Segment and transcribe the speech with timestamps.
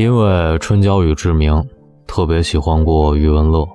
[0.00, 1.62] 因为春娇与志明
[2.06, 3.68] 特别喜欢过余文乐，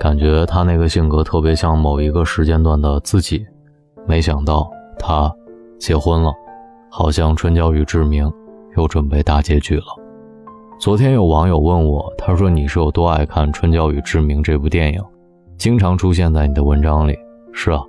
[0.00, 3.46] 感觉他那个性格特别像某一个时间段的自己。
[4.04, 5.32] 没想到他
[5.78, 6.32] 结婚了，
[6.90, 8.28] 好像春娇与志明
[8.76, 9.84] 又准备大结局了。
[10.80, 15.00] 昨天有网友问我，他说你是有多爱看《春娇与志明》这部电影，
[15.56, 17.16] 经常出现在你的文章里。
[17.52, 17.80] 是啊，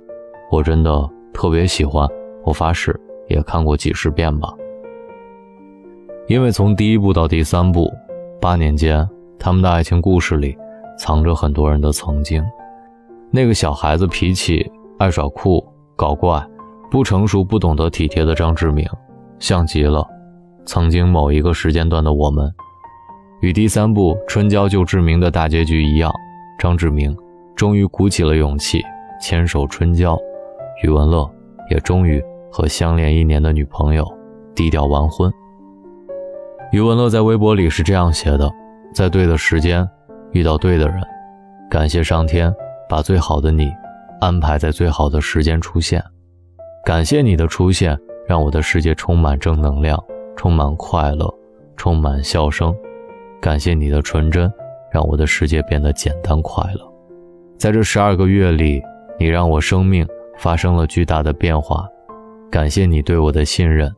[0.52, 2.08] 我真的特别喜欢，
[2.44, 2.96] 我发誓
[3.26, 4.54] 也看过几十遍吧。
[6.32, 7.92] 因为从第一部到第三部，
[8.40, 9.06] 八年间，
[9.38, 10.56] 他们的爱情故事里
[10.98, 12.42] 藏着很多人的曾经。
[13.30, 14.66] 那个小孩子脾气
[14.98, 15.62] 爱耍酷
[15.94, 16.42] 搞怪、
[16.90, 18.88] 不成熟、不懂得体贴的张志明，
[19.38, 20.02] 像极了
[20.64, 22.50] 曾经某一个时间段的我们。
[23.42, 26.10] 与第三部春娇救志明的大结局一样，
[26.58, 27.14] 张志明
[27.54, 28.82] 终于鼓起了勇气
[29.20, 30.18] 牵手春娇，
[30.82, 31.30] 余文乐
[31.68, 34.10] 也终于和相恋一年的女朋友
[34.54, 35.30] 低调完婚。
[36.72, 38.50] 余文乐在微博里是这样写的
[38.94, 39.86] ：“在对的时间，
[40.30, 41.02] 遇到对的人，
[41.70, 42.50] 感谢上天
[42.88, 43.70] 把最好的你
[44.22, 46.02] 安排在最好的时间出现。
[46.82, 47.94] 感谢你的出现，
[48.26, 50.02] 让我的世界充满正能量，
[50.34, 51.30] 充满快乐，
[51.76, 52.74] 充满笑声。
[53.38, 54.50] 感谢你的纯真，
[54.90, 56.80] 让我的世界变得简单快乐。
[57.58, 58.82] 在这十二个月里，
[59.18, 61.86] 你让我生命发生了巨大的变化。
[62.50, 63.94] 感谢你对我的信任，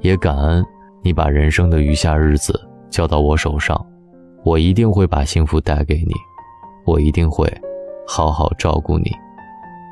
[0.00, 0.66] 也感恩。”
[1.06, 3.80] 你把人生的余下日子交到我手上，
[4.42, 6.12] 我一定会把幸福带给你，
[6.84, 7.48] 我一定会
[8.08, 9.12] 好好照顾你。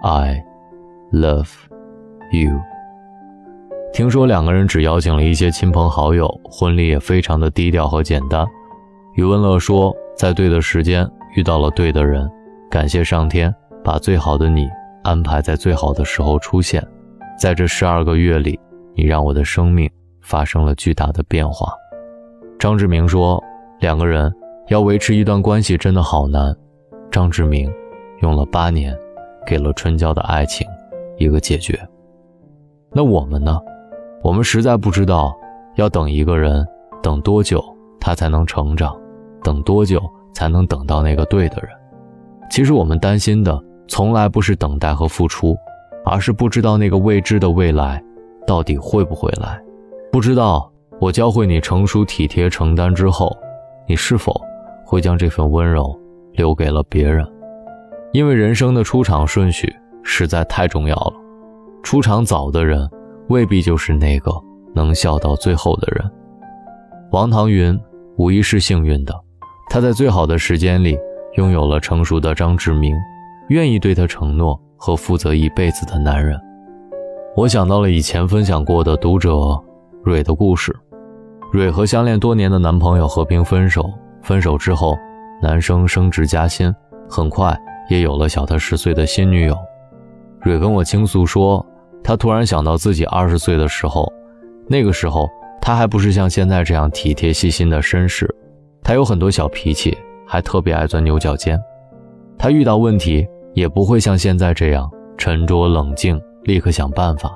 [0.03, 0.45] I
[1.13, 1.53] love
[2.33, 2.59] you。
[3.93, 8.45] 听说两个人只邀请了一些亲朋好友，婚礼也非常的低调和简单。
[9.15, 12.29] 余文乐说，在对的时间遇到了对的人，
[12.69, 14.67] 感谢上天把最好的你
[15.05, 16.85] 安排在最好的时候出现，
[17.39, 18.59] 在这十二个月里，
[18.97, 19.89] 你让我的生命。
[20.25, 21.73] 发生了巨大的变化。
[22.59, 23.41] 张志明说
[23.79, 24.35] ：“两个人
[24.69, 26.55] 要维持一段关系真的好难。”
[27.13, 27.73] 张志明
[28.23, 28.97] 用了八年，
[29.47, 30.67] 给了春娇的爱情
[31.19, 31.79] 一个解决。
[32.91, 33.61] 那我们呢？
[34.23, 35.33] 我们实在不知道
[35.77, 36.67] 要等一个人
[37.03, 37.63] 等多久，
[38.01, 38.97] 他才能成长，
[39.43, 41.71] 等多久才能等到那个对的人。
[42.51, 45.57] 其实我们担心的从来不是等待和付出，
[46.05, 48.03] 而是不知道那个未知的未来
[48.47, 49.61] 到底会不会来。
[50.15, 53.37] 不知道我教会你成熟、体贴、承担之后，
[53.89, 54.33] 你是否
[54.87, 55.93] 会将这份温柔
[56.35, 57.27] 留给了别人？
[58.13, 61.13] 因为人生的出场顺序实在太重要了，
[61.83, 62.89] 出场早的人
[63.29, 64.31] 未必就是那个
[64.73, 66.09] 能笑到最后的人。
[67.11, 67.77] 王唐云
[68.17, 69.13] 无疑是幸运的，
[69.69, 70.97] 他在最好的时间里
[71.39, 72.95] 拥有了成熟的张志明，
[73.49, 76.41] 愿意对他承诺和负责一辈子的男人。
[77.35, 79.61] 我想到了以前分享过的读者。
[80.05, 80.75] 蕊的故事，
[81.51, 83.91] 蕊和相恋多年的男朋友和平分手。
[84.21, 84.99] 分手之后，
[85.43, 86.75] 男生升职加薪，
[87.09, 89.57] 很快也有了小他十岁的新女友。
[90.43, 91.65] 蕊跟我倾诉说，
[92.03, 94.07] 他突然想到自己二十岁的时候，
[94.69, 95.27] 那个时候
[95.59, 98.29] 他还不是像现在这样体贴细心的绅士，
[98.83, 101.59] 他有很多小脾气，还特别爱钻牛角尖。
[102.37, 107.33] 他遇到问题也不会像现在这样沉着冷静，立刻想办法，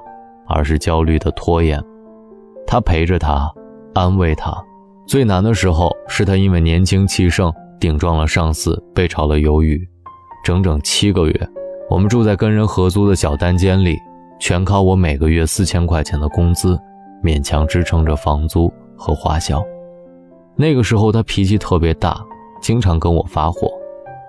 [0.46, 1.82] 而是焦虑的拖延。
[2.70, 3.50] 他陪着他，
[3.94, 4.54] 安慰他。
[5.06, 9.88] 最难的时候是他因为年轻气盛，顶撞了上司，被炒了鱿鱼。
[10.44, 11.48] 整整七个月，
[11.88, 13.96] 我们住在跟人合租的小单间里，
[14.38, 16.78] 全靠我每个月四千块钱的工资，
[17.24, 19.64] 勉强支撑着房租和花销。
[20.54, 22.20] 那个时候他脾气特别大，
[22.60, 23.70] 经常跟我发火。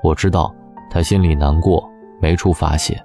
[0.01, 0.49] 我知道
[0.89, 1.83] 他心里难过，
[2.22, 2.97] 没处发泄，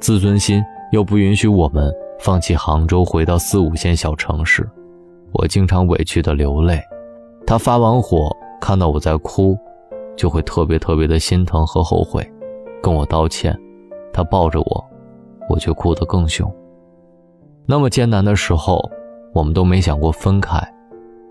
[0.00, 4.66] 自尊心又不允许我们放弃杭州，回到四五线小城市。
[5.32, 6.80] 我经常委屈的流泪，
[7.46, 9.56] 他发完火看到我在哭，
[10.16, 12.26] 就会特别特别的心疼和后悔，
[12.82, 13.58] 跟我道歉。
[14.12, 14.84] 他抱着我，
[15.48, 16.50] 我却哭得更凶。
[17.66, 18.82] 那么艰难的时候，
[19.32, 20.58] 我们都没想过分开。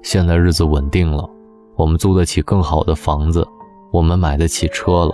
[0.04, 1.28] 现在日子稳定了，
[1.76, 3.46] 我们租得起更好的房子，
[3.92, 5.14] 我们买得起车了，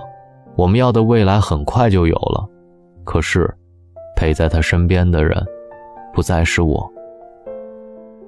[0.55, 2.45] 我们要的未来很快就有了。
[3.03, 3.51] 可是，
[4.15, 5.43] 陪在他身边的人，
[6.13, 6.92] 不再是我。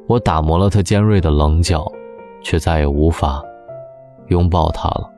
[0.08, 1.84] 我打磨了他尖锐的棱角，
[2.44, 3.44] 却再也无法
[4.28, 5.10] 拥抱他了。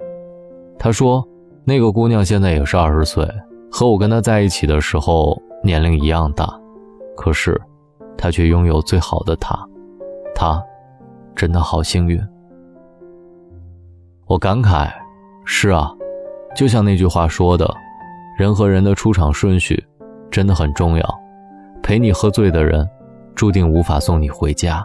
[0.80, 1.28] 他说
[1.66, 3.28] ：“那个姑娘现在也是二十岁，
[3.69, 6.48] 和我跟她在一起的时候年龄一样大，
[7.18, 7.60] 可是
[8.18, 9.60] 她却拥有最好的他，
[10.34, 10.63] 她
[11.36, 12.22] 真的好幸运。”
[14.25, 14.89] 我感慨
[15.44, 15.92] ：“是啊，
[16.56, 17.69] 就像那句话说的，
[18.38, 19.84] 人和人的出场顺序
[20.31, 21.19] 真的很重要。
[21.84, 22.88] 陪你喝醉的人。”
[23.38, 24.84] 注定无法送你回家。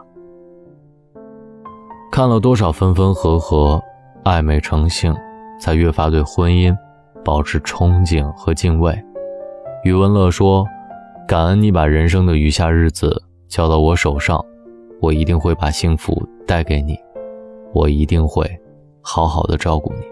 [2.13, 3.83] 看了多少分分合合，
[4.25, 5.17] 暧昧成性，
[5.59, 6.77] 才越发对婚姻
[7.25, 8.95] 保持憧憬和敬畏。
[9.85, 10.67] 余文乐说
[11.27, 14.39] ：“感恩你把人生的余下日子交到我手上，
[15.01, 16.95] 我一定会把幸福带给你，
[17.73, 18.47] 我一定会
[19.01, 20.03] 好好的照顾你。”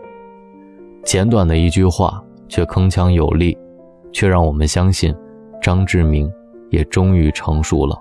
[1.05, 3.57] 简短的一句话，却铿锵有力，
[4.13, 5.15] 却让我们相信，
[5.61, 6.33] 张志明
[6.71, 8.01] 也终于成熟了，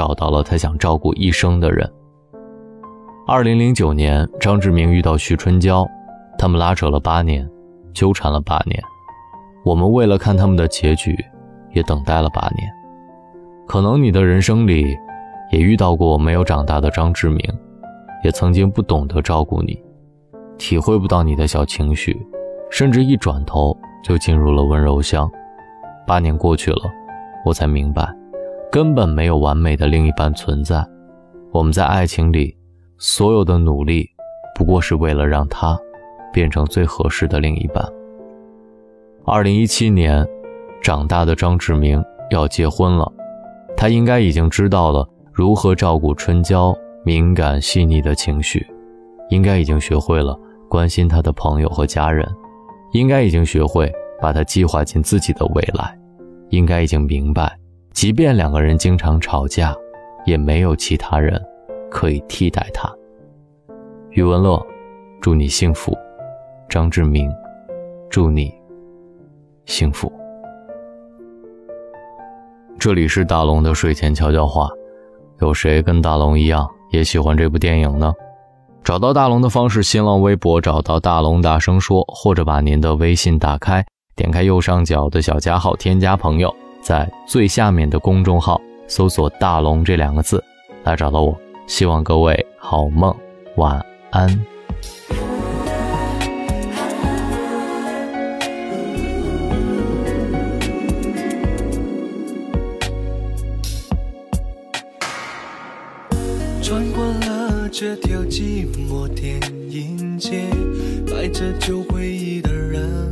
[0.00, 1.86] 找到了他想照顾一生的人。
[3.26, 5.86] 二零零九年，张志明遇到徐春娇，
[6.38, 7.46] 他们拉扯了八年，
[7.92, 8.82] 纠缠了八年。
[9.62, 11.14] 我们为了看他们的结局，
[11.74, 12.66] 也等待了八年。
[13.68, 14.96] 可能你的人生里，
[15.52, 17.38] 也遇到过没有长大的张志明，
[18.24, 19.78] 也曾经不懂得照顾你，
[20.56, 22.18] 体会不到你的小情绪，
[22.70, 25.30] 甚至一转头就进入了温柔乡。
[26.06, 26.90] 八年过去了，
[27.44, 28.10] 我才明白，
[28.70, 30.86] 根本没有完美的另一半存在。
[31.52, 32.56] 我们在爱情里。
[33.02, 34.06] 所有的努力，
[34.54, 35.74] 不过是为了让他
[36.34, 37.82] 变成最合适的另一半。
[39.24, 40.22] 二零一七年，
[40.82, 43.10] 长大的张志明要结婚了，
[43.74, 48.66] 他应该已经知道了如何照顾春娇敏感细腻的情绪，
[49.30, 50.38] 应该已经学会了
[50.68, 52.30] 关心他的朋友和家人，
[52.92, 53.90] 应该已经学会
[54.20, 55.98] 把他计划进自己的未来，
[56.50, 57.58] 应该已经明白，
[57.92, 59.74] 即便两个人经常吵架，
[60.24, 61.40] 也没有其他人。
[61.90, 62.88] 可以替代他。
[64.10, 64.64] 余文乐，
[65.20, 65.92] 祝你幸福。
[66.68, 67.28] 张志明，
[68.08, 68.54] 祝你
[69.66, 70.10] 幸福。
[72.78, 74.68] 这里是大龙的睡前悄悄话，
[75.40, 78.14] 有谁跟大龙一样也喜欢这部电影呢？
[78.84, 83.84] 找到大龙的方式：新浪微博找到大龙大声说，或者把您的微信打开，
[84.14, 90.42] 点开右上角的小加号，添加朋友，在最下面的公众号搜索“大龙”这两个字，
[90.82, 91.38] 来找到我。
[91.66, 93.14] 希望各位好梦，
[93.56, 93.80] 晚
[94.10, 94.28] 安。
[106.60, 109.40] 穿过了这条寂寞电
[109.70, 110.42] 影街，
[111.06, 113.09] 摆着旧回忆的人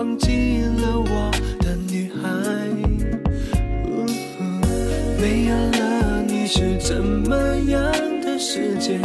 [0.00, 2.30] 忘记了我的女孩。
[5.20, 7.36] 没有了你是怎么
[7.68, 7.92] 样
[8.22, 8.98] 的世界？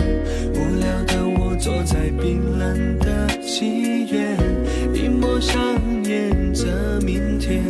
[0.53, 4.38] 无聊的我坐在冰冷的妓院，
[4.94, 5.59] 一抹上
[6.06, 6.65] 演着
[7.06, 7.62] 明天，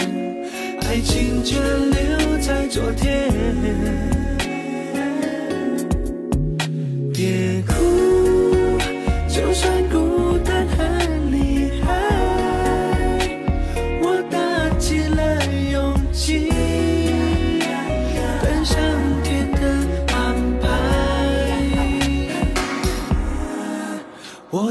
[0.82, 3.34] 爱情却留在昨天。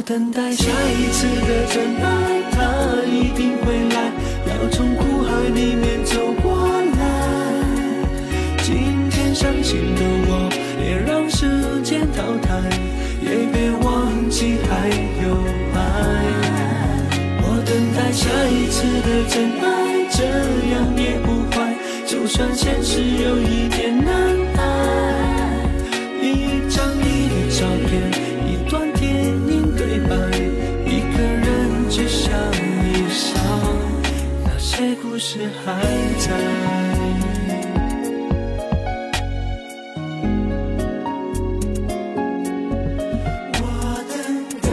[0.06, 2.60] 等待下一次的真爱，他
[3.06, 4.12] 一定会来，
[4.46, 6.52] 要从苦海里面走过
[6.92, 7.00] 来。
[8.62, 12.60] 今天伤心的我，别让时间淘汰，
[13.22, 14.90] 也别忘记还
[15.24, 15.40] 有
[15.72, 15.80] 爱。
[17.40, 20.20] 我等待下一次的真爱，这
[20.74, 21.74] 样也不坏，
[22.06, 23.93] 就算现实有一点
[35.26, 35.80] 是还
[36.18, 36.28] 在。
[43.54, 43.64] 我
[44.10, 44.14] 等
[44.60, 44.68] 待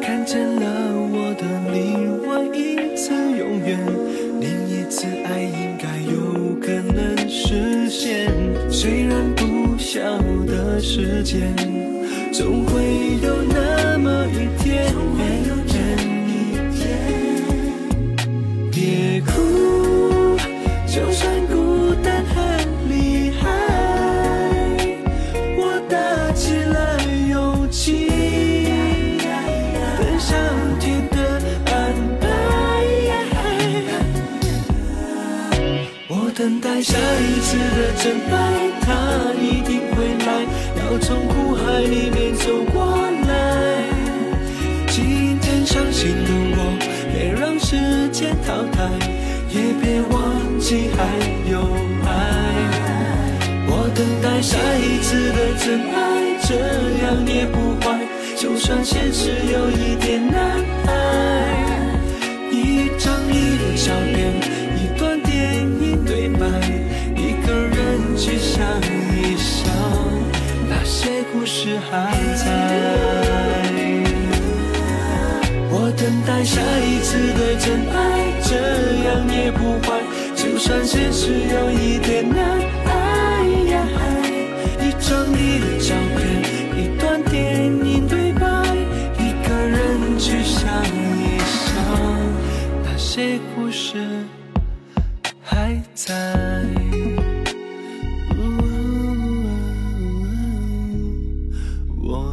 [0.00, 0.62] 看见了
[1.10, 1.42] 我的
[1.72, 3.76] 另外一次永远
[4.40, 8.32] 另一次爱应该有可能实现。
[8.70, 10.04] 虽然不想
[10.88, 11.52] 时间
[12.32, 15.74] 总会有那么一天，总会有这
[16.30, 16.32] 一
[16.78, 16.80] 天
[18.70, 20.38] 别哭，
[20.86, 22.34] 就算孤单很
[22.88, 23.44] 厉害，
[25.58, 25.96] 我打
[26.34, 26.96] 起了
[27.30, 28.08] 勇气，
[29.98, 30.38] 等上
[30.78, 31.18] 天的
[31.66, 31.74] 安
[32.20, 32.24] 排。
[36.08, 38.34] 我等待下一次的真爱，
[38.80, 38.86] 他
[39.42, 39.75] 一定。
[40.98, 42.84] 从苦海里面走过
[43.28, 43.84] 来，
[44.88, 46.58] 今天伤心的我，
[47.12, 48.88] 别让时间淘汰，
[49.50, 51.04] 也别忘记还
[51.50, 51.60] 有
[52.04, 52.08] 爱。
[53.68, 55.96] 我等待下一次的真爱，
[56.42, 56.54] 这
[57.04, 58.00] 样也不坏，
[58.36, 60.64] 就算现实有一点难
[71.90, 72.44] 还在。
[75.68, 77.94] 我等待下一次的真爱，
[78.42, 78.50] 这
[79.06, 79.86] 样也不坏。
[80.34, 82.55] 就算现实有一点难。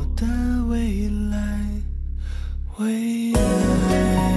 [0.04, 0.28] 我的
[0.66, 1.38] 未来，
[2.78, 4.33] 未来。